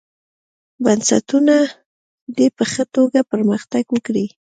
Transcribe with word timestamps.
بنسټونه 0.83 1.55
دې 2.37 2.47
په 2.57 2.63
ښه 2.71 2.83
توګه 2.95 3.19
پرمختګ 3.31 3.83
وکړي. 3.91 4.25